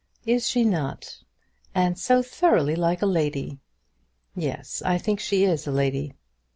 "Is 0.25 0.49
she 0.49 0.63
not?" 0.65 1.19
"And 1.75 1.95
so 1.95 2.23
thoroughly 2.23 2.75
like 2.75 3.03
a 3.03 3.05
lady." 3.05 3.59
"Yes; 4.35 4.81
I 4.83 4.97
think 4.97 5.19
she 5.19 5.43
is 5.43 5.67
a 5.67 5.71
lady." 5.71 6.15